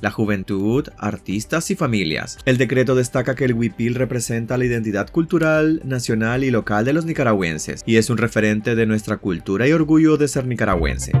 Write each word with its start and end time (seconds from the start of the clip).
la 0.00 0.10
juventud, 0.10 0.88
artistas 0.98 1.70
y 1.70 1.76
familias. 1.76 2.38
El 2.44 2.58
decreto 2.58 2.94
destaca 2.94 3.34
que 3.34 3.46
el 3.46 3.54
huipil 3.54 3.94
representa 3.94 4.58
la 4.58 4.66
identidad 4.66 5.10
cultural, 5.10 5.80
nacional 5.84 6.44
y 6.44 6.50
local 6.50 6.84
de 6.84 6.92
los 6.92 7.06
nicaragüenses 7.06 7.82
y 7.86 7.96
es 7.96 8.10
un 8.10 8.18
referente 8.18 8.74
de 8.74 8.86
nuestra 8.86 9.16
cultura 9.16 9.66
y 9.66 9.72
orgullo 9.72 10.16
de 10.16 10.28
ser 10.28 10.46
nicaragüense. 10.46 11.12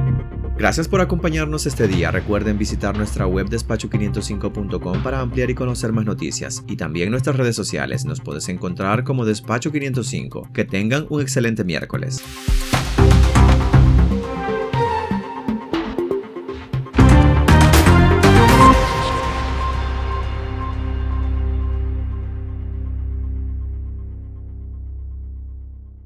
Gracias 0.58 0.88
por 0.88 1.00
acompañarnos 1.00 1.66
este 1.66 1.86
día. 1.86 2.10
Recuerden 2.10 2.56
visitar 2.56 2.96
nuestra 2.96 3.26
web 3.26 3.48
despacho505.com 3.48 5.02
para 5.02 5.20
ampliar 5.20 5.50
y 5.50 5.54
conocer 5.54 5.92
más 5.92 6.04
noticias 6.06 6.64
y 6.66 6.76
también 6.76 7.10
nuestras 7.10 7.36
redes 7.36 7.56
sociales. 7.56 8.06
Nos 8.06 8.20
puedes 8.20 8.48
encontrar 8.48 9.04
como 9.04 9.24
Despacho 9.26 9.70
505. 9.70 10.50
Que 10.54 10.64
tengan 10.64 11.06
un 11.10 11.20
excelente 11.20 11.62
miércoles. 11.64 12.22